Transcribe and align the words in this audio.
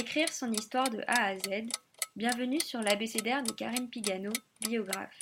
Écrire 0.00 0.32
son 0.32 0.50
histoire 0.50 0.88
de 0.88 1.02
A 1.06 1.26
à 1.26 1.38
Z. 1.38 1.68
Bienvenue 2.16 2.58
sur 2.58 2.80
l'abécédaire 2.80 3.42
de 3.42 3.52
Karen 3.52 3.86
Pigano, 3.90 4.32
biographe. 4.62 5.20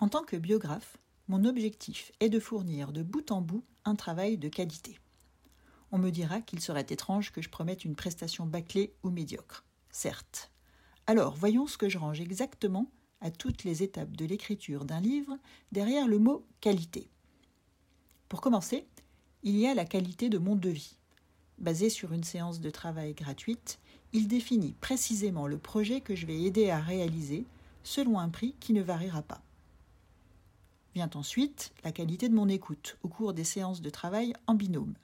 En 0.00 0.08
tant 0.08 0.24
que 0.24 0.34
biographe, 0.34 0.96
mon 1.28 1.44
objectif 1.44 2.10
est 2.18 2.30
de 2.30 2.40
fournir 2.40 2.90
de 2.90 3.04
bout 3.04 3.30
en 3.30 3.42
bout 3.42 3.62
un 3.84 3.94
travail 3.94 4.36
de 4.36 4.48
qualité. 4.48 4.98
On 5.92 5.98
me 5.98 6.10
dira 6.10 6.40
qu'il 6.40 6.58
serait 6.58 6.86
étrange 6.90 7.30
que 7.30 7.42
je 7.42 7.48
promette 7.48 7.84
une 7.84 7.94
prestation 7.94 8.44
bâclée 8.44 8.92
ou 9.04 9.10
médiocre. 9.10 9.64
Certes. 9.92 10.50
Alors, 11.06 11.36
voyons 11.36 11.68
ce 11.68 11.78
que 11.78 11.88
je 11.88 11.98
range 11.98 12.20
exactement 12.20 12.90
à 13.20 13.30
toutes 13.30 13.64
les 13.64 13.82
étapes 13.82 14.16
de 14.16 14.24
l'écriture 14.24 14.84
d'un 14.84 15.00
livre 15.00 15.38
derrière 15.72 16.08
le 16.08 16.18
mot 16.18 16.44
qualité. 16.60 17.08
Pour 18.28 18.40
commencer, 18.40 18.86
il 19.42 19.56
y 19.56 19.66
a 19.66 19.74
la 19.74 19.84
qualité 19.84 20.28
de 20.28 20.38
mon 20.38 20.56
devis. 20.56 20.96
Basé 21.58 21.88
sur 21.88 22.12
une 22.12 22.24
séance 22.24 22.60
de 22.60 22.70
travail 22.70 23.14
gratuite, 23.14 23.78
il 24.12 24.28
définit 24.28 24.74
précisément 24.80 25.46
le 25.46 25.58
projet 25.58 26.00
que 26.00 26.14
je 26.14 26.26
vais 26.26 26.42
aider 26.42 26.70
à 26.70 26.80
réaliser 26.80 27.44
selon 27.82 28.18
un 28.18 28.28
prix 28.28 28.54
qui 28.60 28.72
ne 28.72 28.82
variera 28.82 29.22
pas. 29.22 29.42
Vient 30.94 31.10
ensuite 31.14 31.72
la 31.84 31.92
qualité 31.92 32.28
de 32.28 32.34
mon 32.34 32.48
écoute 32.48 32.98
au 33.02 33.08
cours 33.08 33.34
des 33.34 33.44
séances 33.44 33.82
de 33.82 33.90
travail 33.90 34.32
en 34.46 34.54
binôme. 34.54 34.94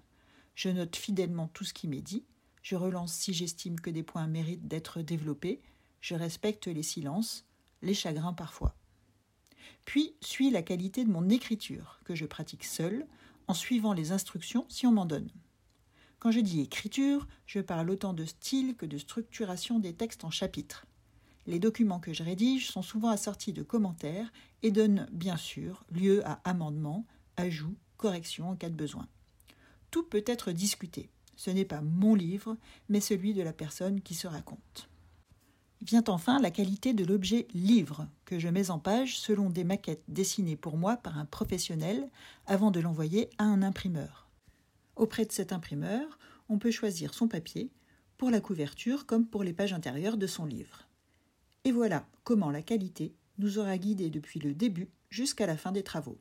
Je 0.55 0.69
note 0.69 0.97
fidèlement 0.97 1.48
tout 1.48 1.65
ce 1.65 1.75
qui 1.75 1.87
m'est 1.89 2.01
dit, 2.01 2.25
je 2.62 2.77
relance 2.77 3.12
si 3.12 3.33
j'estime 3.34 3.81
que 3.81 3.91
des 3.91 4.03
points 4.03 4.27
méritent 4.27 4.69
d'être 4.69 5.03
développés, 5.03 5.61
je 6.01 6.15
respecte 6.15 6.67
les 6.67 6.83
silences, 6.83 7.45
les 7.82 7.95
chagrins 7.95 8.32
parfois. 8.32 8.74
Puis 9.84 10.14
suit 10.20 10.50
la 10.50 10.62
qualité 10.62 11.04
de 11.04 11.10
mon 11.10 11.28
écriture, 11.28 12.00
que 12.05 12.14
je 12.14 12.27
pratique 12.27 12.64
seul, 12.64 13.06
en 13.48 13.55
suivant 13.55 13.92
les 13.92 14.12
instructions 14.12 14.64
si 14.69 14.86
on 14.86 14.92
m'en 14.92 15.06
donne. 15.06 15.30
Quand 16.19 16.30
je 16.30 16.41
dis 16.41 16.61
écriture, 16.61 17.27
je 17.47 17.58
parle 17.58 17.91
autant 17.91 18.14
de 18.14 18.24
style 18.24 18.77
que 18.77 18.86
de 18.86 18.97
structuration 18.97 19.80
des 19.80 19.92
textes 19.92 20.24
en 20.24 20.30
chapitres. 20.30 20.86
Les 21.47 21.58
documents 21.58 21.98
que 21.98 22.12
je 22.12 22.22
rédige 22.22 22.70
sont 22.70 22.83
souvent 22.83 23.08
assortis 23.08 23.52
de 23.52 23.64
commentaires 23.64 24.33
et 24.62 24.70
donnent 24.70 25.08
bien 25.11 25.36
sûr 25.36 25.84
lieu 25.91 26.24
à 26.24 26.41
amendements, 26.44 27.05
ajouts, 27.36 27.77
corrections 27.96 28.50
en 28.50 28.56
cas 28.56 28.69
de 28.69 28.77
besoin. 28.77 29.08
Tout 29.91 30.05
peut 30.05 30.22
être 30.27 30.52
discuté. 30.52 31.11
Ce 31.34 31.50
n'est 31.50 31.64
pas 31.64 31.80
mon 31.80 32.14
livre, 32.14 32.56
mais 32.89 33.00
celui 33.00 33.34
de 33.34 33.42
la 33.42 33.52
personne 33.52 34.00
qui 34.00 34.14
se 34.14 34.28
raconte. 34.28 34.89
Vient 35.84 36.05
enfin 36.06 36.38
la 36.38 36.52
qualité 36.52 36.94
de 36.94 37.05
l'objet 37.05 37.48
livre 37.55 38.06
que 38.25 38.38
je 38.38 38.47
mets 38.47 38.70
en 38.70 38.78
page 38.78 39.19
selon 39.19 39.50
des 39.50 39.64
maquettes 39.64 40.05
dessinées 40.06 40.55
pour 40.55 40.77
moi 40.77 40.97
par 40.97 41.19
un 41.19 41.24
professionnel 41.24 42.08
avant 42.47 42.70
de 42.70 42.78
l'envoyer 42.78 43.30
à 43.39 43.44
un 43.44 43.62
imprimeur. 43.62 44.28
Auprès 44.94 45.24
de 45.24 45.33
cet 45.33 45.52
imprimeur, 45.52 46.20
on 46.48 46.58
peut 46.58 46.70
choisir 46.70 47.14
son 47.14 47.27
papier 47.27 47.72
pour 48.16 48.30
la 48.30 48.41
couverture 48.41 49.06
comme 49.06 49.27
pour 49.27 49.42
les 49.42 49.52
pages 49.52 49.72
intérieures 49.72 50.16
de 50.16 50.28
son 50.28 50.44
livre. 50.44 50.86
Et 51.64 51.72
voilà 51.72 52.06
comment 52.22 52.52
la 52.52 52.62
qualité 52.62 53.12
nous 53.39 53.58
aura 53.58 53.77
guidés 53.77 54.11
depuis 54.11 54.39
le 54.39 54.55
début 54.55 54.89
jusqu'à 55.11 55.46
la 55.46 55.56
fin 55.56 55.72
des 55.72 55.83
travaux. 55.83 56.19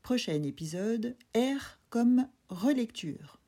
Prochain 0.00 0.42
épisode, 0.42 1.14
R 1.36 1.78
comme 1.90 2.26
relecture. 2.48 3.38